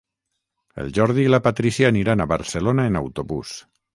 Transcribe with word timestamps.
El 0.83 0.87
Jordi 0.97 1.25
i 1.27 1.33
la 1.33 1.41
Patrícia 1.49 1.91
aniran 1.95 2.25
a 2.25 2.29
Barcelona 2.33 2.89
en 2.93 3.01
autobús. 3.05 3.55